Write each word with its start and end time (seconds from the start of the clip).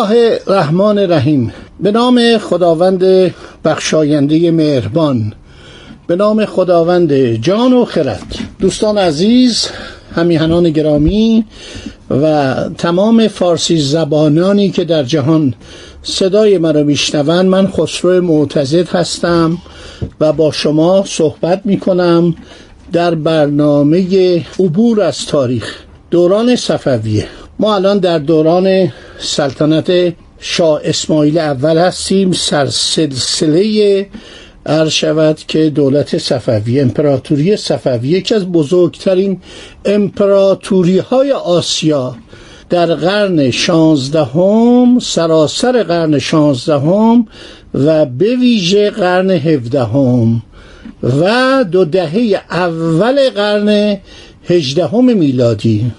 الله 0.00 0.40
الرحمن 0.46 0.98
الرحیم 0.98 1.52
به 1.80 1.90
نام 1.90 2.38
خداوند 2.38 3.34
بخشاینده 3.64 4.50
مهربان. 4.50 5.32
به 6.06 6.16
نام 6.16 6.44
خداوند 6.44 7.12
جان 7.34 7.72
و 7.72 7.84
خرد. 7.84 8.38
دوستان 8.58 8.98
عزیز 8.98 9.68
همیهنان 10.16 10.70
گرامی 10.70 11.44
و 12.10 12.54
تمام 12.78 13.28
فارسی 13.28 13.78
زبانانی 13.78 14.70
که 14.70 14.84
در 14.84 15.02
جهان 15.02 15.54
صدای 16.02 16.58
مرا 16.58 16.82
میشنوند 16.82 17.46
من 17.46 17.66
خسرو 17.66 18.22
معتزد 18.22 18.88
هستم 18.88 19.58
و 20.20 20.32
با 20.32 20.50
شما 20.50 21.04
صحبت 21.06 21.60
می 21.64 21.80
کنم 21.80 22.34
در 22.92 23.14
برنامه 23.14 24.36
عبور 24.60 25.00
از 25.00 25.26
تاریخ 25.26 25.78
دوران 26.10 26.56
صفویه. 26.56 27.28
ما 27.60 27.74
الان 27.74 27.98
در 27.98 28.18
دوران 28.18 28.92
سلطنت 29.18 30.14
شاه 30.38 30.80
اسماعیل 30.84 31.38
اول 31.38 31.78
هستیم. 31.78 32.32
سرسلسله 32.32 34.06
عرض 34.66 34.90
شود 34.90 35.38
که 35.48 35.70
دولت 35.70 36.18
صفوی 36.18 36.80
امپراتوری 36.80 37.56
صفوی 37.56 38.08
یکی 38.08 38.34
از 38.34 38.52
بزرگترین 38.52 39.40
امپراتوری 39.84 40.98
های 40.98 41.32
آسیا 41.32 42.16
در 42.70 42.94
قرن 42.94 43.50
شانزدهم 43.50 44.98
سراسر 44.98 45.82
قرن 45.82 46.18
شانزدهم 46.18 47.26
و 47.74 48.06
به 48.06 48.36
ویژه 48.36 48.90
قرن 48.90 49.30
هفدهم 49.30 50.42
و 51.02 51.64
دو 51.72 51.84
دهه 51.84 52.42
اول 52.50 53.30
قرن 53.30 53.98
هجدهم 54.48 55.16
میلادی. 55.16 55.92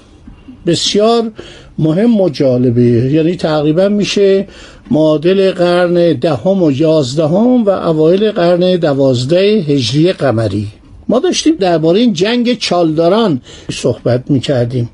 بسیار 0.66 1.32
مهم 1.80 2.22
و 2.22 2.30
جالبه. 2.30 2.82
یعنی 2.82 3.36
تقریبا 3.36 3.90
میشه 3.90 4.48
معادل 4.92 5.52
قرن 5.52 6.14
دهم 6.14 6.64
و 6.64 6.72
یازدهم 6.72 7.64
و 7.64 7.70
اوایل 7.70 8.32
قرن 8.32 8.76
دوازده 8.76 9.40
هجری 9.40 10.14
قمری. 10.14 10.68
ما 11.10 11.20
داشتیم 11.20 11.56
درباره 11.56 12.00
این 12.00 12.14
جنگ 12.14 12.58
چالداران 12.58 13.42
صحبت 13.72 14.32
می‌کردیم 14.32 14.90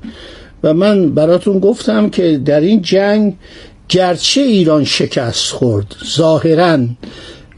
و 0.62 0.74
من 0.74 1.14
براتون 1.14 1.58
گفتم 1.58 2.10
که 2.10 2.38
در 2.44 2.60
این 2.60 2.82
جنگ 2.82 3.34
گرچه 3.88 4.40
ایران 4.40 4.84
شکست 4.84 5.52
خورد 5.52 5.96
ظاهرا 6.16 6.78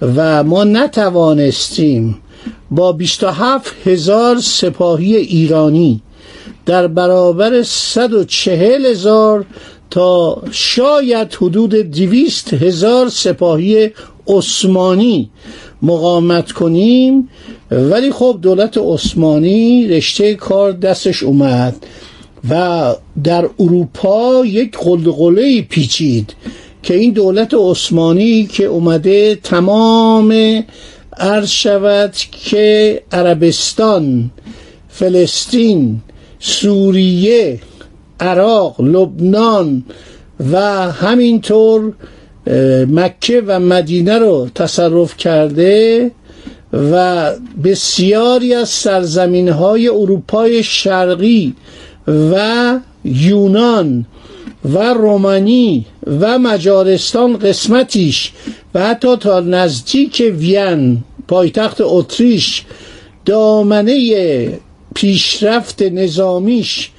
و 0.03 0.45
ما 0.45 0.65
نتوانستیم 0.65 2.19
با 2.71 2.93
27 2.93 3.73
هزار 3.87 4.39
سپاهی 4.39 5.17
ایرانی 5.17 6.03
در 6.71 6.87
برابر 6.87 7.63
140 7.63 8.87
هزار 8.87 9.45
تا 9.91 10.43
شاید 10.51 11.35
حدود 11.35 11.75
دویست 11.75 12.55
هزار 12.55 13.09
سپاهی 13.09 13.91
عثمانی 14.27 15.31
مقاومت 15.83 16.53
کنیم. 16.53 17.29
ولی 17.71 18.13
خب 18.13 18.39
دولت 18.43 18.79
عثمانی 18.79 19.89
رشته 19.89 20.35
کار 20.35 20.73
دستش 20.73 21.23
اومد 21.23 21.77
و 22.51 22.95
در 23.25 23.49
اروپا 23.61 24.43
یک 24.47 24.79
قلقله 24.79 25.63
پیچید 25.63 26.35
که 26.83 26.95
این 26.95 27.13
دولت 27.13 27.55
عثمانی 27.55 28.47
که 28.47 28.65
اومده 28.65 29.35
تمام 29.43 30.33
عرض 31.17 31.49
شود 31.49 32.13
که 32.33 33.03
عربستان 33.13 34.31
فلسطین 34.89 36.01
سوریه 36.41 37.61
عراق 38.21 38.81
لبنان 38.81 39.85
و 40.53 40.61
همینطور 40.93 41.93
مکه 42.89 43.43
و 43.47 43.61
مدینه 43.61 44.19
رو 44.19 44.49
تصرف 44.55 45.17
کرده 45.17 46.11
و 46.73 47.31
بسیاری 47.65 48.55
از 48.55 48.69
سرزمین 48.69 49.49
های 49.49 49.89
اروپای 49.89 50.63
شرقی 50.63 51.55
و 52.09 52.79
یونان 53.05 54.07
و 54.65 54.79
رومانی 54.95 55.87
و 56.21 56.39
مجارستان 56.39 57.37
قسمتیش 57.37 58.33
و 58.75 58.87
حتی 58.87 59.17
تا 59.17 59.41
نزدیک 59.41 60.23
وین 60.39 60.99
پایتخت 61.29 61.81
اتریش 61.81 62.65
دامنه 63.25 63.93
پیشرفت 64.95 65.83
نظامیش 65.83 66.91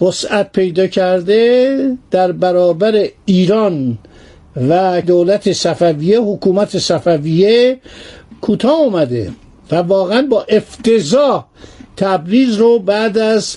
وسعت 0.00 0.52
پیدا 0.52 0.86
کرده 0.86 1.96
در 2.10 2.32
برابر 2.32 3.08
ایران 3.24 3.98
و 4.68 5.02
دولت 5.06 5.52
صفویه 5.52 6.20
حکومت 6.20 6.78
صفویه 6.78 7.80
کوتاه 8.40 8.80
اومده 8.80 9.30
و 9.70 9.76
واقعا 9.76 10.22
با 10.22 10.42
افتضاح 10.48 11.46
تبریز 11.96 12.54
رو 12.54 12.78
بعد 12.78 13.18
از 13.18 13.56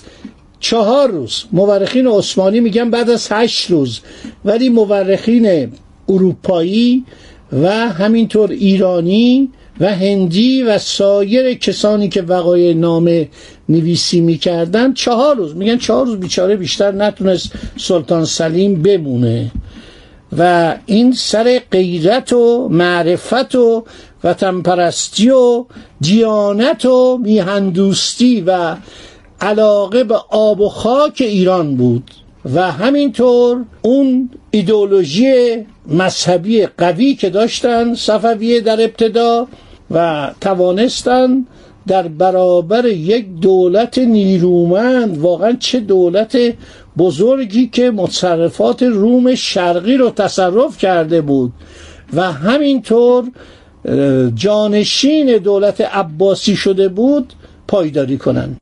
چهار 0.60 1.10
روز 1.10 1.44
مورخین 1.52 2.06
عثمانی 2.06 2.60
میگن 2.60 2.90
بعد 2.90 3.10
از 3.10 3.28
هشت 3.30 3.70
روز 3.70 4.00
ولی 4.44 4.68
مورخین 4.68 5.72
اروپایی 6.08 7.04
و 7.52 7.68
همینطور 7.88 8.50
ایرانی 8.50 9.50
و 9.80 9.94
هندی 9.94 10.62
و 10.62 10.78
سایر 10.78 11.54
کسانی 11.54 12.08
که 12.08 12.22
وقای 12.22 12.74
نامه 12.74 13.28
نویسی 13.72 14.20
می‌کردن 14.20 14.92
چهار 14.92 15.36
روز. 15.36 15.56
میگن 15.56 15.78
چهار 15.78 16.06
روز 16.06 16.16
بیچاره 16.20 16.56
بیشتر 16.56 16.92
نتونست 16.92 17.52
سلطان 17.76 18.24
سلیم 18.24 18.82
بمونه. 18.82 19.50
و 20.38 20.74
این 20.86 21.12
سر 21.12 21.60
غیرت 21.70 22.32
و 22.32 22.68
معرفت 22.68 23.54
و 23.54 23.84
وطن 24.24 24.60
پرستی 24.60 25.30
و 25.30 25.64
دیانت 26.00 26.84
و 26.84 27.18
میهندوستی 27.22 28.40
و 28.46 28.76
علاقه 29.40 30.04
به 30.04 30.16
آب 30.30 30.60
و 30.60 30.68
خاک 30.68 31.16
ایران 31.20 31.76
بود. 31.76 32.10
و 32.54 32.72
همینطور 32.72 33.64
اون 33.82 34.30
ایدولوژی 34.50 35.66
مذهبی 35.86 36.66
قوی 36.66 37.14
که 37.14 37.30
داشتن 37.30 37.94
صفویه 37.94 38.60
در 38.60 38.80
ابتدا 38.80 39.46
و 39.90 40.30
توانستن 40.40 41.46
در 41.86 42.08
برابر 42.08 42.86
یک 42.86 43.34
دولت 43.40 43.98
نیرومند 43.98 45.18
واقعا 45.18 45.52
چه 45.52 45.80
دولت 45.80 46.38
بزرگی 46.98 47.66
که 47.66 47.90
متصرفات 47.90 48.82
روم 48.82 49.34
شرقی 49.34 49.96
رو 49.96 50.10
تصرف 50.10 50.78
کرده 50.78 51.20
بود. 51.20 51.52
و 52.12 52.32
همینطور 52.32 53.24
جانشین 54.34 55.36
دولت 55.36 55.80
عباسی 55.80 56.56
شده 56.56 56.88
بود 56.88 57.32
پایداری 57.68 58.18
کنند. 58.18 58.56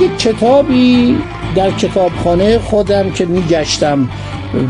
یک 0.00 0.18
کتابی 0.18 1.16
در 1.56 1.70
کتابخانه 1.70 2.58
خودم 2.58 3.10
که 3.10 3.26
میگشتم. 3.26 4.08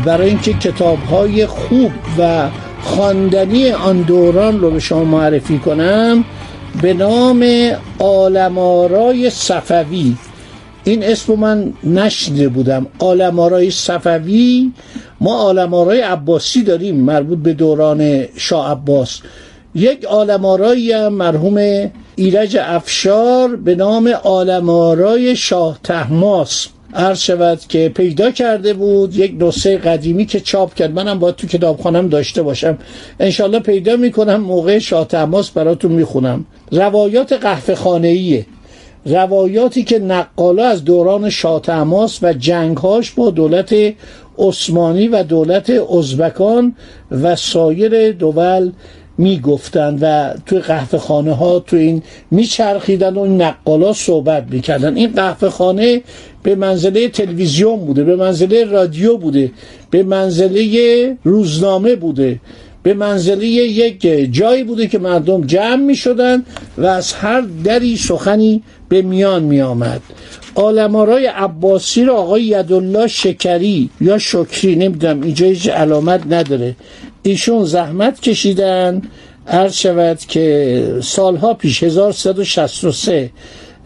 برای 0.05 0.29
اینکه 0.29 0.53
کتابهای 0.53 1.45
خوب 1.45 1.91
و 2.19 2.49
خواندنی 2.81 3.71
آن 3.71 4.01
دوران 4.01 4.59
رو 4.59 4.71
به 4.71 4.79
شما 4.79 5.03
معرفی 5.03 5.59
کنم 5.59 6.23
به 6.81 6.93
نام 6.93 7.45
آلمارای 7.99 9.29
صفوی. 9.29 10.15
این 10.83 11.03
اسم 11.03 11.33
من 11.33 11.73
نشنیده 11.83 12.49
بودم. 12.49 12.87
آلمارای 12.99 13.71
صفوی؟ 13.71 14.71
ما 15.21 15.37
آلمارای 15.37 16.01
عباسی 16.01 16.63
داریم 16.63 16.95
مربوط 16.95 17.39
به 17.39 17.53
دوران 17.53 18.25
شاه 18.35 18.71
عباس. 18.71 19.19
یک 19.75 20.05
آلمارایی 20.05 20.91
هم 20.91 21.13
مرحوم 21.13 21.57
ایرج 22.21 22.57
افشار 22.61 23.55
به 23.55 23.75
نام 23.75 24.07
آلمارای 24.23 25.35
شاه 25.35 25.79
تحماس 25.83 26.67
عرض 26.93 27.19
شود 27.19 27.59
که 27.69 27.91
پیدا 27.95 28.31
کرده 28.31 28.73
بود 28.73 29.15
یک 29.15 29.35
نسخه 29.39 29.77
قدیمی 29.77 30.25
که 30.25 30.39
چاپ 30.39 30.73
کرد. 30.73 30.91
منم 30.91 31.19
باید 31.19 31.35
تو 31.35 31.47
کتابخانم 31.47 32.09
داشته 32.09 32.41
باشم. 32.41 32.77
انشالله 33.19 33.59
پیدا 33.59 33.95
می‌کنم 33.95 34.35
موقع 34.35 34.79
شاه 34.79 35.07
تماس 35.07 35.49
براتون 35.49 35.91
می‌خونم. 35.91 36.45
روایات 36.71 37.33
قهوه 37.33 37.75
خانهیه 37.75 38.45
روایاتی 39.05 39.83
که 39.83 39.99
نقالا 39.99 40.67
از 40.67 40.83
دوران 40.83 41.29
شاه 41.29 41.61
تماس 41.61 42.19
و 42.21 42.33
جنگهاش 42.33 43.11
با 43.11 43.29
دولت 43.29 43.75
عثمانی 44.37 45.07
و 45.07 45.23
دولت 45.23 45.69
ازبکان 45.69 46.75
و 47.11 47.35
سایر 47.35 48.11
دول 48.11 48.71
می‌گفتند 49.17 49.99
و 50.01 50.33
توی 50.45 50.59
قهوه 50.59 50.99
خانه 50.99 51.33
ها 51.33 51.59
تو 51.59 51.75
این 51.75 52.03
میچرخیدن 52.31 53.17
و 53.17 53.25
نقالا 53.25 53.93
صحبت 53.93 54.45
می‌کردن. 54.49 54.97
این 54.97 55.11
قهوه 55.11 55.49
خانه 55.49 56.01
به 56.43 56.55
منزله 56.55 57.09
تلویزیون 57.09 57.79
بوده 57.79 58.03
به 58.03 58.15
منزله 58.15 58.65
رادیو 58.65 59.17
بوده 59.17 59.51
به 59.91 60.03
منزله 60.03 61.17
روزنامه 61.23 61.95
بوده 61.95 62.39
به 62.83 62.93
منزله 62.93 63.45
یک 63.47 64.01
جایی 64.31 64.63
بوده 64.63 64.87
که 64.87 64.99
مردم 64.99 65.45
جمع 65.45 65.75
می 65.75 65.95
شدن 65.95 66.43
و 66.77 66.85
از 66.85 67.13
هر 67.13 67.41
دری 67.63 67.97
سخنی 67.97 68.63
به 68.89 69.01
میان 69.01 69.43
می 69.43 69.61
آمد 69.61 70.01
آلمارای 70.55 71.25
عباسی 71.25 72.03
رو 72.03 72.13
آقای 72.13 72.43
یدالله 72.43 73.07
شکری 73.07 73.89
یا 74.01 74.17
شکری 74.17 74.75
نمی‌دونم 74.75 75.21
اینجا 75.21 75.45
هیچ 75.45 75.69
علامت 75.69 76.21
نداره. 76.29 76.75
ایشون 77.23 77.65
زحمت 77.65 78.19
کشیدن. 78.21 79.01
عرض 79.47 79.73
شود 79.73 80.19
که 80.19 80.83
سالها 81.03 81.53
پیش 81.53 81.83
1363 81.83 83.29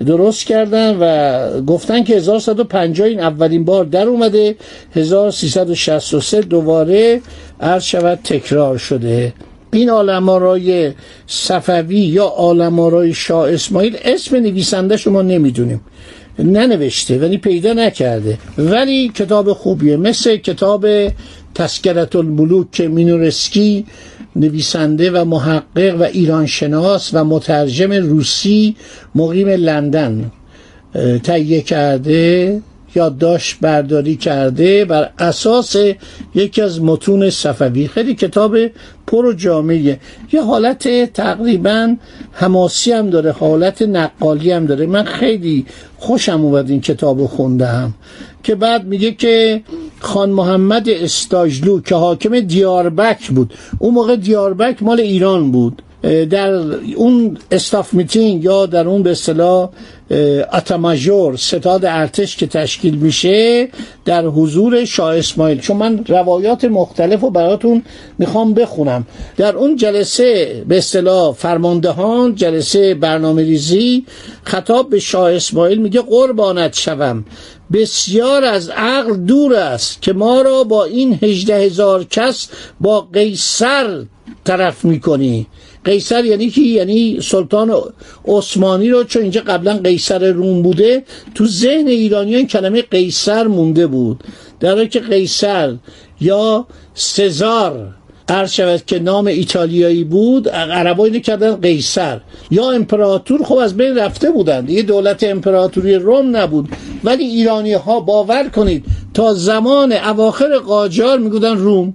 درست 0.06 0.46
کردن 0.46 0.98
و 1.00 1.62
گفتن 1.62 2.04
که 2.04 2.16
1150 2.16 3.08
این 3.08 3.20
اولین 3.20 3.66
بار 3.66 3.86
در 3.86 4.08
اومده. 4.08 4.56
1363 4.96 6.42
دوباره 6.42 7.22
عرض 7.62 7.84
شود 7.84 8.20
تکرار 8.24 8.78
شده. 8.78 9.34
این 9.72 9.90
آلمارای 9.90 10.92
صفوی 11.28 12.00
یا 12.00 12.26
آلمارای 12.26 13.14
شاه 13.14 13.54
اسماعیل 13.54 13.98
اسم 14.04 14.36
نویسنده 14.36 14.98
شما 14.98 15.22
نمی‌دونیم. 15.22 15.82
ننوشته 16.40 17.20
ولی 17.20 17.38
پیدا 17.38 17.74
نکرده. 17.74 18.38
ولی 18.58 19.10
کتاب 19.10 19.54
خوبیه. 19.54 19.98
مثل 19.98 20.38
کتاب 20.38 20.88
تسکرت 21.56 22.16
الملوک 22.16 22.82
مینورسکی 22.82 23.86
نویسنده 24.36 25.12
و 25.12 25.26
محقق 25.26 25.96
و 26.00 26.04
ایرانشناس 26.04 27.10
و 27.14 27.24
مترجم 27.24 27.92
روسی 27.92 28.76
مقیم 29.16 29.48
لندن 29.48 30.32
تهیه 31.24 31.62
کرده. 31.62 32.62
یادداشت 32.96 33.58
برداری 33.62 34.16
کرده 34.16 34.86
بر 34.86 35.10
اساس 35.20 35.76
یکی 36.36 36.62
از 36.62 36.82
متون 36.82 37.30
صفوی. 37.30 37.88
خیلی 37.88 38.16
کتاب 38.16 38.58
پر 39.08 39.26
و 39.26 39.34
جامعه 39.34 40.00
یه 40.32 40.42
حالت 40.42 41.14
تقریبا 41.14 41.96
حماسی 42.32 42.92
هم 42.92 43.10
داره 43.10 43.32
حالت 43.32 43.82
نقالی 43.82 44.52
هم 44.52 44.66
داره. 44.66 44.86
من 44.86 45.04
خیلی 45.04 45.66
خوشم 45.98 46.42
اومد 46.42 46.70
این 46.70 46.82
کتاب 46.82 47.20
رو 47.20 47.28
خوندم. 47.28 47.94
که 48.44 48.56
بعد 48.56 48.86
میگه 48.86 49.12
که 49.12 49.62
خان 50.00 50.30
محمد 50.30 50.90
استاجلو 50.90 51.82
که 51.82 51.96
حاکم 51.96 52.40
دیاربک 52.40 53.30
بود. 53.30 53.54
اون 53.80 53.94
موقع 53.94 54.16
دیاربک 54.16 54.84
مال 54.84 55.00
ایران 55.00 55.52
بود. 55.52 55.82
در 56.30 56.54
اون 56.96 57.38
استاف 57.52 57.94
میتینگ 57.94 58.44
یا 58.44 58.66
در 58.66 58.88
اون 58.88 59.04
به 59.04 59.12
اصطلاح 59.12 59.70
اتماژور 60.54 61.36
ستاد 61.36 61.86
ارتش 61.86 62.38
که 62.38 62.48
تشکیل 62.48 62.96
میشه 62.96 63.68
در 64.06 64.26
حضور 64.26 64.86
شاه 64.86 65.18
اسماعیل. 65.18 65.60
چون 65.60 65.78
من 65.78 66.06
روایات 66.08 66.66
مختلف 66.66 67.22
رو 67.22 67.30
براتون 67.30 67.84
می‌خوام 68.18 68.54
بخونم. 68.54 69.08
در 69.38 69.56
اون 69.56 69.76
جلسه 69.76 70.64
به 70.68 70.78
اصطلاح 70.78 71.34
فرماندهان 71.34 72.36
جلسه 72.36 72.94
برنامه 72.94 73.44
ریزی 73.44 74.06
خطاب 74.44 74.90
به 74.90 75.00
شاه 75.00 75.34
اسماعیل 75.34 75.82
میگه 75.82 76.02
قربانت 76.02 76.74
شوم 76.74 77.26
بسیار 77.74 78.44
از 78.44 78.70
عقل 78.70 79.16
دور 79.16 79.56
است 79.56 80.02
که 80.02 80.14
ما 80.14 80.42
را 80.42 80.64
با 80.64 80.84
این 80.84 81.20
هجده 81.22 81.56
هزار 81.56 82.04
کس 82.04 82.48
با 82.82 83.02
قیصر 83.02 84.06
طرف 84.44 84.86
می‌کنی. 84.86 85.48
قیصر 85.86 86.26
یعنی 86.26 86.50
کی؟ 86.50 86.68
یعنی 86.68 87.20
سلطان 87.22 87.74
عثمانی 88.28 88.90
رو 88.90 89.04
چون 89.04 89.22
اینجا 89.22 89.42
قبلا 89.42 89.78
قیصر 89.78 90.32
روم 90.32 90.62
بوده 90.62 91.04
تو 91.36 91.46
ذهن 91.46 91.88
ایرانیان 91.88 92.48
کلمه 92.48 92.82
قیصر 92.82 93.48
مونده 93.48 93.88
بود. 93.88 94.24
در 94.60 94.70
حالی 94.70 94.88
که 94.88 95.00
قیصر 95.00 95.76
یا 96.22 96.68
سزار 96.94 97.96
عرض 98.30 98.52
شود 98.52 98.86
که 98.86 99.00
نام 99.00 99.28
ایتالیایی 99.28 100.04
بود 100.04 100.50
عربا 100.50 101.06
اینو 101.06 101.20
کردن 101.20 101.56
قیصر. 101.56 102.22
یا 102.52 102.72
امپراتور 102.72 103.44
خب 103.44 103.58
از 103.58 103.78
بین 103.78 103.98
رفته 103.98 104.32
بودند. 104.32 104.70
یه 104.70 104.82
دولت 104.82 105.24
امپراتوری 105.24 105.96
روم 105.96 106.38
نبود. 106.38 106.70
ولی 107.04 107.24
ایرانی 107.24 107.74
ها 107.74 108.00
باور 108.00 108.50
کنید 108.50 108.86
تا 109.14 109.34
زمان 109.34 109.92
اواخر 109.92 110.58
قاجار 110.58 111.20
میگودن 111.20 111.58
روم. 111.58 111.94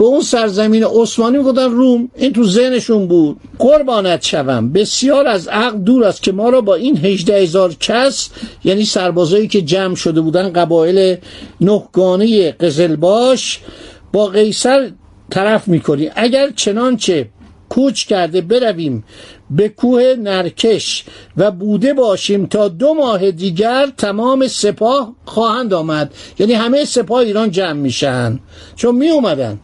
به 0.00 0.06
اون 0.06 0.20
سرزمین 0.20 0.84
عثمانی 0.84 1.38
می‌گفتن 1.38 1.70
روم 1.70 2.10
این 2.16 2.32
تو 2.32 2.44
ذهنشون 2.44 3.06
بود. 3.08 3.36
قربانت 3.58 4.24
شوم. 4.24 4.72
بسیار 4.72 5.26
از 5.26 5.48
عقل 5.48 5.78
دور 5.78 6.04
است 6.04 6.22
که 6.22 6.32
ما 6.32 6.48
را 6.48 6.60
با 6.60 6.74
این 6.74 7.04
هجده 7.04 7.42
هزار 7.42 7.74
کس 7.74 8.30
یعنی 8.64 8.84
سربازایی 8.84 9.48
که 9.48 9.62
جمع 9.62 9.94
شده 9.94 10.20
بودن 10.20 10.52
قبایل 10.52 11.16
نهگانه 11.60 12.52
قزلباش 12.52 13.60
با 14.12 14.26
قیصر 14.26 14.90
طرف 15.30 15.68
می‌کنی. 15.68 16.10
اگر 16.16 16.50
چنانچه 16.56 17.28
کوچ 17.68 18.06
کرده 18.06 18.40
برویم 18.40 19.04
به 19.50 19.68
کوه 19.68 20.14
نرکش 20.18 21.04
و 21.36 21.50
بوده 21.50 21.94
باشیم 21.94 22.46
تا 22.46 22.68
دو 22.68 22.94
ماه 22.94 23.30
دیگر 23.30 23.86
تمام 23.96 24.48
سپاه 24.48 25.14
خواهند 25.24 25.74
آمد. 25.74 26.14
یعنی 26.38 26.52
همه 26.52 26.84
سپاه 26.84 27.18
ایران 27.18 27.50
جمع 27.50 27.72
میشن. 27.72 28.40
چون 28.76 28.94
می 28.94 29.08
اومدن 29.08 29.60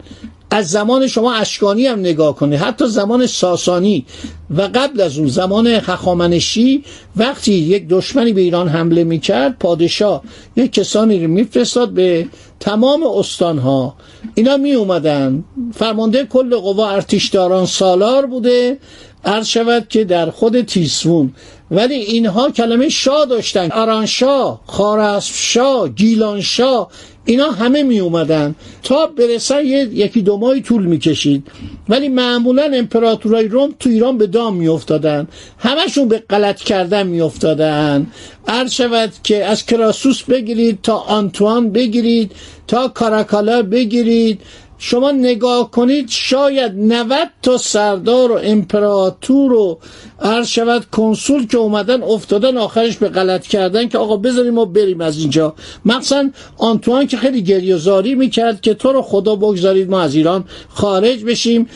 از 0.51 0.71
زمان 0.71 1.07
شما 1.07 1.35
اشکانی 1.35 1.87
هم 1.87 2.01
نگاه 2.01 2.37
کنید. 2.37 2.61
حتی 2.61 2.87
زمان 2.87 3.27
ساسانی 3.27 4.07
و 4.51 4.63
قبل 4.63 5.01
از 5.01 5.19
اون 5.19 5.29
زمان 5.29 5.67
هخامنشی 5.67 6.85
وقتی 7.17 7.53
یک 7.55 7.89
دشمنی 7.89 8.33
به 8.33 8.41
ایران 8.41 8.69
حمله 8.69 9.05
می‌کرد 9.05 9.59
پادشاه 9.59 10.23
یک 10.57 10.73
کسانی 10.73 11.25
رو 11.25 11.31
میفرستاد 11.31 11.91
به 11.91 12.27
تمام 12.61 13.03
استانها. 13.03 13.95
اینا 14.35 14.57
می 14.57 14.73
اومدن 14.73 15.45
فرمانده 15.75 16.25
کل 16.25 16.57
قوا 16.57 16.91
ارتشداران 16.91 17.67
سالار 17.67 18.27
بوده. 18.27 18.79
عرض 19.25 19.47
شود 19.47 19.89
که 19.89 20.05
در 20.05 20.31
خود 20.31 20.61
تیسفون 20.61 21.33
ولی 21.71 21.95
اینها 21.95 22.51
کلمه 22.51 22.89
شاه 22.89 23.27
داشتن. 23.27 23.71
آرانشاه 23.71 24.61
خارسب 24.67 25.89
گیلانشاه 25.97 26.91
اینا 27.25 27.51
همه 27.51 27.83
می 27.83 27.99
اومدن. 28.01 28.55
تا 28.83 29.07
برسن 29.07 29.65
یکی 29.65 30.23
دو 30.23 30.37
ماهی 30.37 30.61
طول 30.63 30.87
می‌کشید 30.87 31.47
ولی 31.89 32.09
معمولا 32.09 32.71
امپراتورای 32.75 33.49
روم 33.49 33.75
تو 33.81 33.91
ایران 33.91 34.19
به 34.19 34.27
دام 34.27 34.57
می 34.57 34.69
افتادن. 34.69 35.29
همشون 35.59 36.09
به 36.09 36.19
غلط 36.31 36.59
کردن 36.59 37.07
می 37.07 37.21
افتادن. 37.21 38.07
عرض 38.49 38.73
شود 38.73 39.13
که 39.23 39.45
از 39.45 39.67
کراسوس 39.67 40.23
بگیرید 40.23 40.79
تا 40.83 40.97
آنتوان 40.97 41.71
بگیرید 41.71 42.33
تا 42.67 42.89
کاراکالا 42.89 43.63
بگیرید. 43.63 44.41
شما 44.79 45.11
نگاه 45.11 45.71
کنید 45.71 46.09
شاید 46.09 46.73
90 46.77 47.29
تا 47.43 47.57
سردار 47.59 48.33
و 48.33 48.41
امپراتور 48.43 49.53
و 49.53 49.79
عرض 50.21 50.47
شود 50.49 50.85
کنسول 50.85 51.47
که 51.47 51.57
اومدن 51.57 52.03
افتادن 52.03 52.57
آخرش 52.57 52.97
به 52.97 53.09
غلط 53.09 53.47
کردن 53.47 53.89
که 53.89 53.99
آقا 53.99 54.17
بذاریم 54.17 54.55
ما 54.55 54.65
بریم 54.65 55.01
از 55.01 55.19
اینجا. 55.19 55.55
مخصوصا 55.85 56.31
آنتوان 56.57 57.07
که 57.07 57.17
خیلی 57.17 57.43
گریوزاری 57.43 58.15
می‌کرد 58.15 58.61
که 58.61 58.75
تو 58.75 58.93
رو 58.93 59.03
خدا 59.03 59.37
بگذارید 59.37 59.91
ما 59.91 60.01
از 60.01 60.15
ایران 60.15 60.45
خارج 60.69 61.25
بشیم. 61.25 61.69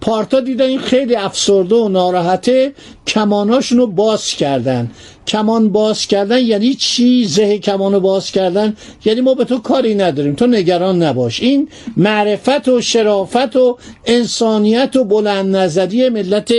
پارتا 0.00 0.40
دیدن 0.40 0.64
این 0.66 0.78
خیلی 0.78 1.14
افسرده 1.14 1.74
و 1.74 1.88
ناراحته 1.88 2.72
کماناشون 3.06 3.78
رو 3.78 3.86
باز 3.86 4.26
کردن. 4.30 4.90
کمان 5.26 5.68
باز 5.68 6.06
کردن 6.06 6.38
یعنی 6.38 6.74
چی؟ 6.74 7.24
زه 7.24 7.58
کمان 7.58 7.98
باز 7.98 8.30
کردن؟ 8.30 8.76
یعنی 9.04 9.20
ما 9.20 9.34
به 9.34 9.44
تو 9.44 9.58
کاری 9.58 9.94
نداریم 9.94 10.34
تو 10.34 10.46
نگران 10.46 11.02
نباش. 11.02 11.40
این 11.42 11.68
معرفت 11.96 12.68
و 12.68 12.80
شرافت 12.80 13.56
و 13.56 13.78
انسانیت 14.04 14.96
و 14.96 15.04
بلند 15.04 15.56
نظری 15.56 16.08
ملت 16.08 16.52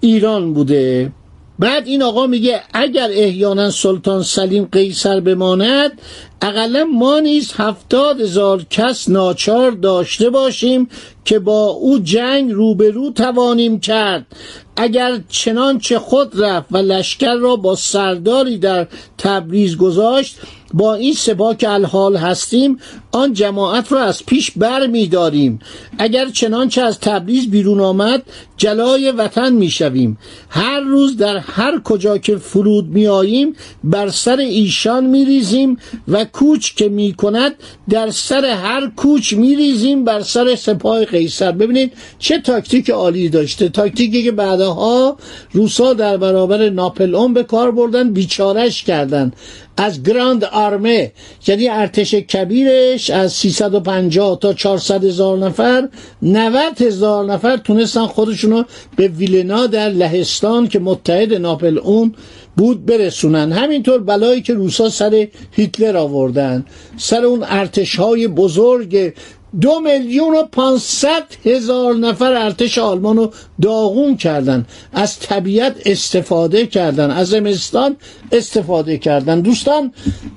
ایران 0.00 0.52
بوده. 0.52 1.12
بعد 1.58 1.86
این 1.86 2.02
آقا 2.02 2.26
میگه 2.26 2.60
اگر 2.72 3.08
احیانا 3.12 3.70
سلطان 3.70 4.22
سلیم 4.22 4.68
قیصر 4.72 5.20
بماند 5.20 5.92
اقلا 6.42 6.84
ما 6.84 7.20
نیز 7.20 7.52
هفتاد 7.56 8.20
هزار 8.20 8.64
کس 8.70 9.08
ناچار 9.08 9.70
داشته 9.70 10.30
باشیم 10.30 10.88
که 11.24 11.38
با 11.38 11.66
او 11.66 11.98
جنگ 11.98 12.52
روبرو 12.52 13.10
توانیم 13.10 13.80
کرد. 13.80 14.26
اگر 14.76 15.20
چنانچه 15.28 15.98
خود 15.98 16.42
رفت 16.42 16.66
و 16.70 16.76
لشکر 16.76 17.34
را 17.34 17.56
با 17.56 17.74
سرداری 17.74 18.58
در 18.58 18.86
تبریز 19.18 19.76
گذاشت 19.76 20.36
با 20.74 20.94
این 20.94 21.14
سپاه 21.14 21.56
که 21.56 21.70
الحال 21.70 22.16
هستیم 22.16 22.78
آن 23.12 23.32
جماعت 23.32 23.92
را 23.92 24.00
از 24.00 24.26
پیش 24.26 24.50
بر 24.50 24.86
می 24.86 25.06
داریم. 25.06 25.58
اگر 25.98 26.28
چنانچه 26.28 26.82
از 26.82 27.00
تبریز 27.00 27.50
بیرون 27.50 27.80
آمد 27.80 28.22
جلای 28.56 29.10
وطن 29.10 29.52
می 29.52 29.70
شویم. 29.70 30.18
هر 30.48 30.80
روز 30.80 31.16
در 31.16 31.36
هر 31.36 31.80
کجا 31.84 32.18
که 32.18 32.36
فرود 32.36 32.86
می 32.86 33.06
آییم 33.06 33.56
بر 33.84 34.08
سر 34.08 34.36
ایشان 34.36 35.06
می 35.06 35.24
ریزیم 35.24 35.78
و 36.08 36.25
کوچ 36.32 36.74
که 36.74 36.88
می 36.88 37.12
کند 37.12 37.54
در 37.88 38.10
سر 38.10 38.44
هر 38.44 38.90
کوچ 38.96 39.32
می 39.32 39.56
ریزیم 39.56 40.04
بر 40.04 40.20
سر 40.20 40.54
سپاه 40.54 41.04
قیصر. 41.04 41.52
ببینید 41.52 41.92
چه 42.18 42.38
تاکتیک 42.38 42.90
عالی 42.90 43.28
داشته. 43.28 43.68
تاکتیکی 43.68 44.22
که 44.22 44.32
بعدها 44.32 45.16
روسا 45.52 45.92
در 45.92 46.16
برابر 46.16 46.68
ناپلئون 46.68 47.14
به 47.34 47.42
کار 47.42 47.70
بردن 47.70 48.12
بیچارش 48.12 48.82
کردن. 48.82 49.32
از 49.76 50.02
Grande 50.02 50.44
Armée 50.44 51.12
یعنی 51.46 51.68
ارتش 51.68 52.14
کبیرش 52.14 53.10
از 53.10 53.32
350 53.32 54.38
تا 54.38 54.52
400 54.52 55.04
هزار 55.04 55.38
نفر 55.38 55.88
90 56.22 56.82
هزار 56.82 57.24
نفر 57.24 57.56
تونستن 57.56 58.06
خودشونو 58.06 58.62
به 58.96 59.08
ویلنا 59.08 59.66
در 59.66 59.88
لهستان 59.88 60.68
که 60.68 60.78
متحد 60.78 61.34
ناپلئون 61.34 62.14
بود 62.56 62.86
برسونن. 62.86 63.52
همینطور 63.52 64.00
بلایی 64.00 64.42
که 64.42 64.54
روسا 64.54 64.88
سر 64.88 65.28
هیتلر 65.50 65.96
آوردن. 65.96 66.64
سر 66.96 67.24
اون 67.24 67.44
ارتش 67.48 67.96
های 67.96 68.28
بزرگ 68.28 69.12
دو 69.60 69.80
میلیون 69.80 70.36
و 70.36 70.42
پانصد 70.42 71.24
هزار 71.44 71.94
نفر 71.94 72.32
ارتش 72.32 72.78
آلمان 72.78 73.16
رو 73.16 73.32
داغون 73.62 74.16
کردن. 74.16 74.66
از 74.92 75.18
طبیعت 75.18 75.76
استفاده 75.86 76.66
کردن. 76.66 77.10
از 77.10 77.28
زمستان 77.28 77.96
استفاده 78.32 78.98
کردن. 78.98 79.40
دوستان 79.40 79.92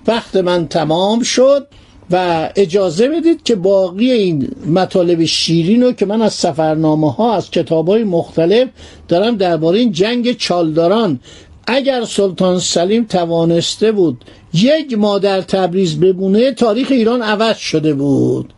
وقت 0.08 0.36
من 0.36 0.68
تمام 0.68 1.24
شد 1.24 1.68
و 2.12 2.50
اجازه 2.56 3.08
بدید 3.08 3.44
که 3.44 3.56
باقی 3.56 4.12
این 4.12 4.50
مطالب 4.66 5.26
شیرین 5.26 5.84
رو 5.84 5.92
که 5.92 6.06
من 6.06 6.22
از 6.22 6.34
سفرنامه 6.34 7.12
ها 7.12 7.36
از 7.36 7.52
کتاب 7.52 7.90
های 7.90 8.04
مختلف 8.04 8.68
دارم 9.08 9.38
درباره 9.38 9.80
این 9.80 9.92
جنگ 9.92 10.38
چالداران. 10.38 11.20
اگر 11.68 12.06
سلطان 12.06 12.60
سلیم 12.60 13.04
توانسته 13.04 13.92
بود 13.92 14.26
یک 14.54 14.98
ماه 14.98 15.20
در 15.20 15.42
تبریز 15.42 16.00
بمونه 16.00 16.52
تاریخ 16.52 16.88
ایران 16.92 17.22
عوض 17.22 17.58
شده 17.58 17.94
بود. 17.94 18.54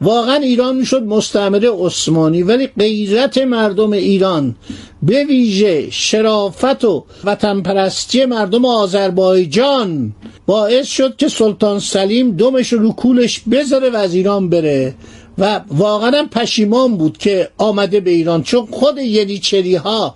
واقعا 0.00 0.34
ایران 0.36 0.76
می‌شد 0.76 1.02
مستعمره 1.02 1.70
عثمانی 1.70 2.42
ولی 2.42 2.66
غیرت 2.78 3.38
مردم 3.38 3.92
ایران 3.92 4.54
به 5.02 5.24
ویژه 5.24 5.90
شرافت 5.90 6.84
و 6.84 7.04
وطن 7.24 7.60
پرستی 7.60 8.24
مردم 8.24 8.64
آذربایجان 8.64 10.12
باعث 10.46 10.86
شد 10.86 11.16
که 11.16 11.28
سلطان 11.28 11.78
سلیم 11.78 12.30
دومش 12.30 12.72
رو 12.72 12.92
کولش 12.92 13.40
بذاره 13.50 13.90
و 13.90 13.96
از 13.96 14.14
ایران 14.14 14.48
بره 14.48 14.94
و 15.38 15.60
واقعا 15.68 16.28
پشیمان 16.30 16.96
بود 16.96 17.18
که 17.18 17.48
آمده 17.58 18.00
به 18.00 18.10
ایران. 18.10 18.42
چون 18.42 18.66
خود 18.70 18.98
ینیچری 18.98 19.74
ها 19.74 20.14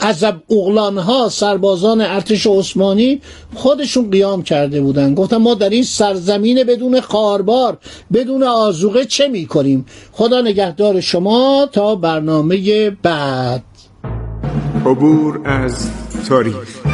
عذب 0.00 0.36
اغلان 0.50 0.98
ها 0.98 1.28
سربازان 1.28 2.00
ارتش 2.00 2.46
عثمانی 2.46 3.20
خودشون 3.54 4.10
قیام 4.10 4.42
کرده 4.42 4.80
بودن. 4.80 5.14
گفتم 5.14 5.36
ما 5.36 5.54
در 5.54 5.68
این 5.68 5.82
سرزمین 5.82 6.64
بدون 6.64 7.00
خاربار 7.00 7.78
بدون 8.12 8.42
آزوقه 8.42 9.04
چه 9.04 9.28
می 9.28 9.46
کنیم 9.46 9.86
خدا 10.12 10.40
نگهدار 10.40 11.00
شما 11.00 11.68
تا 11.72 11.94
برنامه 11.94 12.90
بعد. 12.90 13.62
عبور 14.86 15.40
از 15.44 15.90
تاریخ. 16.28 16.93